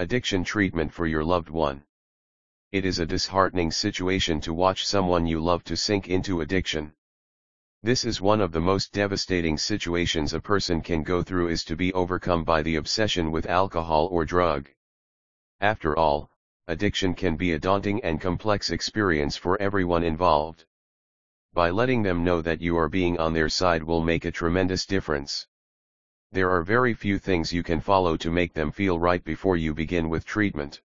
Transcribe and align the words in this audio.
Addiction 0.00 0.44
treatment 0.44 0.92
for 0.92 1.08
your 1.08 1.24
loved 1.24 1.50
one. 1.50 1.82
It 2.70 2.84
is 2.84 3.00
a 3.00 3.04
disheartening 3.04 3.72
situation 3.72 4.40
to 4.42 4.54
watch 4.54 4.86
someone 4.86 5.26
you 5.26 5.40
love 5.40 5.64
to 5.64 5.76
sink 5.76 6.06
into 6.06 6.40
addiction. 6.40 6.92
This 7.82 8.04
is 8.04 8.20
one 8.20 8.40
of 8.40 8.52
the 8.52 8.60
most 8.60 8.92
devastating 8.92 9.58
situations 9.58 10.32
a 10.32 10.40
person 10.40 10.82
can 10.82 11.02
go 11.02 11.24
through 11.24 11.48
is 11.48 11.64
to 11.64 11.74
be 11.74 11.92
overcome 11.94 12.44
by 12.44 12.62
the 12.62 12.76
obsession 12.76 13.32
with 13.32 13.46
alcohol 13.46 14.06
or 14.12 14.24
drug. 14.24 14.68
After 15.60 15.98
all, 15.98 16.30
addiction 16.68 17.12
can 17.12 17.34
be 17.34 17.50
a 17.50 17.58
daunting 17.58 18.00
and 18.04 18.20
complex 18.20 18.70
experience 18.70 19.36
for 19.36 19.60
everyone 19.60 20.04
involved. 20.04 20.64
By 21.54 21.70
letting 21.70 22.04
them 22.04 22.22
know 22.22 22.40
that 22.42 22.60
you 22.60 22.78
are 22.78 22.88
being 22.88 23.18
on 23.18 23.34
their 23.34 23.48
side 23.48 23.82
will 23.82 24.04
make 24.04 24.24
a 24.24 24.30
tremendous 24.30 24.86
difference. 24.86 25.48
There 26.30 26.50
are 26.50 26.62
very 26.62 26.92
few 26.92 27.18
things 27.18 27.54
you 27.54 27.62
can 27.62 27.80
follow 27.80 28.16
to 28.18 28.30
make 28.30 28.52
them 28.52 28.70
feel 28.70 28.98
right 28.98 29.24
before 29.24 29.56
you 29.56 29.72
begin 29.72 30.10
with 30.10 30.26
treatment. 30.26 30.82